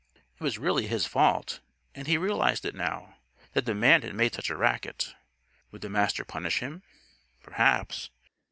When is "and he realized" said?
1.93-2.65